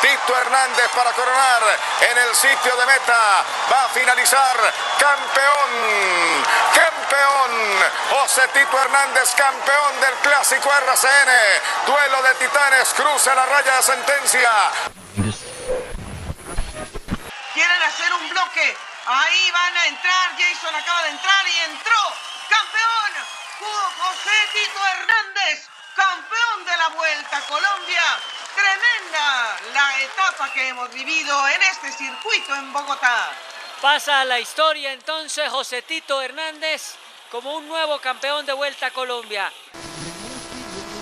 [0.00, 1.62] Tito Hernández para coronar
[2.02, 3.44] en el sitio de meta.
[3.72, 4.56] Va a finalizar
[4.96, 6.44] campeón.
[6.72, 7.50] Campeón.
[8.10, 11.32] José Tito Hernández, campeón del clásico RCN.
[11.84, 12.94] Duelo de titanes.
[12.94, 14.50] Cruza la raya de sentencia.
[17.54, 18.76] Quieren hacer un bloque.
[19.06, 20.30] Ahí van a entrar.
[20.38, 21.98] Jason acaba de entrar y entró.
[22.48, 23.26] ¡Campeón!
[23.98, 28.02] José Tito Hernández, campeón de la Vuelta Colombia.
[29.84, 33.28] La etapa que hemos vivido en este circuito en Bogotá.
[33.82, 36.94] Pasa a la historia entonces José Tito Hernández
[37.30, 39.52] como un nuevo campeón de Vuelta a Colombia.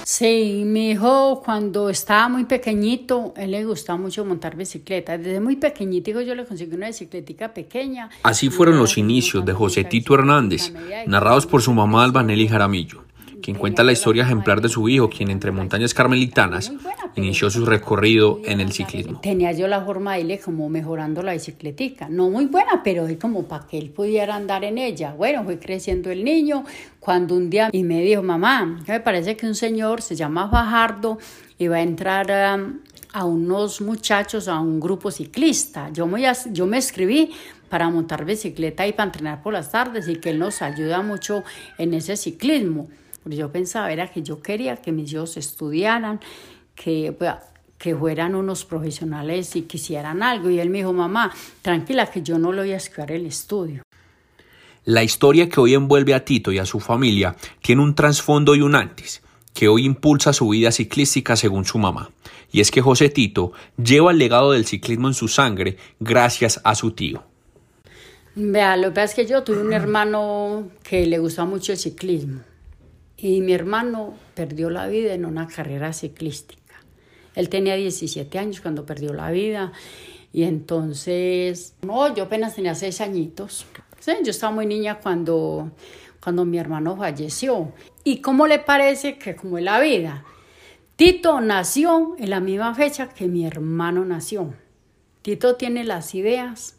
[0.02, 5.16] Sí, mi hijo cuando estaba muy pequeñito, él le gustaba mucho montar bicicleta.
[5.16, 8.10] Desde muy pequeñito yo le conseguí una bicicletica pequeña.
[8.24, 10.72] Así fueron los inicios de José Tito Hernández,
[11.06, 13.01] narrados por su mamá Albanelli Jaramillo
[13.42, 16.72] quien cuenta la historia ejemplar de su hijo, quien entre montañas carmelitanas
[17.16, 19.20] inició su recorrido en el ciclismo.
[19.20, 23.18] Tenía yo la forma de irle como mejorando la bicicletica, no muy buena, pero es
[23.18, 25.12] como para que él pudiera andar en ella.
[25.12, 26.64] Bueno, fue creciendo el niño,
[27.00, 31.18] cuando un día y me dijo, mamá, me parece que un señor se llama Fajardo
[31.58, 32.78] y va a entrar um,
[33.12, 35.90] a unos muchachos, a un grupo ciclista.
[35.92, 37.30] Yo me, yo me escribí
[37.68, 41.42] para montar bicicleta y para entrenar por las tardes y que él nos ayuda mucho
[41.78, 42.88] en ese ciclismo.
[43.22, 46.20] Porque yo pensaba, era que yo quería que mis hijos estudiaran,
[46.74, 47.32] que, pues,
[47.78, 50.50] que fueran unos profesionales y quisieran algo.
[50.50, 53.82] Y él me dijo, mamá, tranquila que yo no le voy a escribir el estudio.
[54.84, 58.62] La historia que hoy envuelve a Tito y a su familia tiene un trasfondo y
[58.62, 59.22] un antes,
[59.54, 62.10] que hoy impulsa su vida ciclística según su mamá.
[62.50, 66.74] Y es que José Tito lleva el legado del ciclismo en su sangre gracias a
[66.74, 67.24] su tío.
[68.34, 71.78] Vea, lo que pasa es que yo tuve un hermano que le gustaba mucho el
[71.78, 72.40] ciclismo
[73.22, 76.74] y mi hermano perdió la vida en una carrera ciclística.
[77.36, 79.72] Él tenía 17 años cuando perdió la vida
[80.32, 83.64] y entonces, no, yo apenas tenía 6 añitos.
[84.24, 85.70] yo estaba muy niña cuando,
[86.20, 87.72] cuando mi hermano falleció.
[88.02, 90.24] ¿Y cómo le parece que como es la vida?
[90.96, 94.52] Tito nació en la misma fecha que mi hermano nació.
[95.22, 96.76] Tito tiene las ideas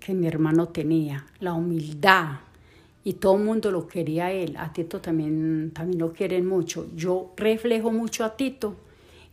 [0.00, 2.38] que mi hermano tenía, la humildad,
[3.04, 4.56] y todo el mundo lo quería a él.
[4.58, 6.86] A Tito también, también lo quieren mucho.
[6.96, 8.76] Yo reflejo mucho a Tito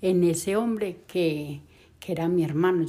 [0.01, 1.61] en ese hombre que,
[1.99, 2.85] que era mi hermano.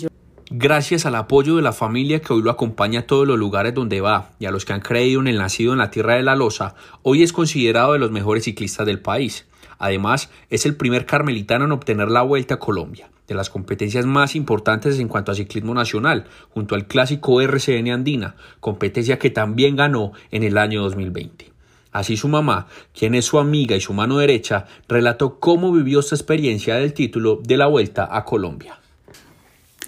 [0.51, 4.01] Gracias al apoyo de la familia que hoy lo acompaña a todos los lugares donde
[4.01, 6.37] va y a los que han creído en el nacido en la tierra de la
[6.37, 9.47] Loza, hoy es considerado de los mejores ciclistas del país.
[9.79, 14.37] Además, es el primer carmelitano en obtener la Vuelta a Colombia de las competencias más
[14.37, 20.13] importantes en cuanto a ciclismo nacional, junto al clásico RCN Andina, competencia que también ganó
[20.31, 21.51] en el año 2020.
[21.93, 26.15] Así su mamá, quien es su amiga y su mano derecha, relató cómo vivió esta
[26.15, 28.79] experiencia del título de la Vuelta a Colombia.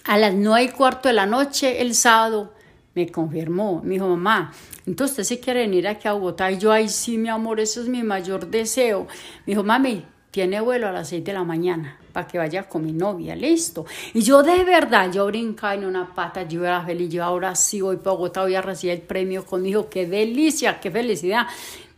[0.04, 2.52] A las nueve y cuarto de la noche, el sábado,
[2.94, 4.52] me confirmó, mi dijo, mamá,
[4.86, 6.50] entonces usted sí quiere venir aquí a Bogotá.
[6.50, 9.06] Y yo, ay, sí, mi amor, eso es mi mayor deseo.
[9.46, 12.84] Me dijo, mami, tiene vuelo a las seis de la mañana para que vaya con
[12.84, 13.84] mi novia, listo.
[14.14, 17.80] Y yo de verdad, yo brincaba en una pata, yo era feliz, yo ahora sí
[17.80, 21.48] voy para Bogotá, voy a recibir el premio conmigo, qué delicia, qué felicidad.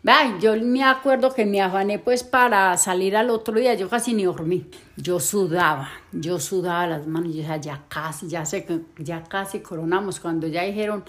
[0.07, 4.15] Ay, yo me acuerdo que me afané pues para salir al otro día, yo casi
[4.15, 4.65] ni dormí.
[4.97, 10.19] Yo sudaba, yo sudaba las manos, ya casi, ya que ya casi coronamos.
[10.19, 11.05] Cuando ya dijeron,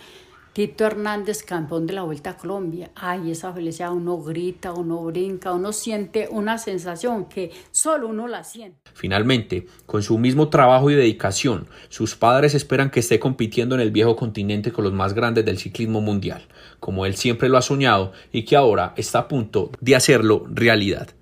[0.58, 2.90] Tito Hernández, campeón de la Vuelta a Colombia.
[2.96, 8.44] Ay, esa felicidad, uno grita, uno brinca, uno siente una sensación que solo uno la
[8.44, 8.80] siente.
[8.96, 13.92] Finalmente, con su mismo trabajo y dedicación, sus padres esperan que esté compitiendo en el
[13.92, 16.48] viejo continente con los más grandes del ciclismo mundial,
[16.80, 21.17] como él siempre lo ha soñado y que ahora está a punto de hacerlo realidad.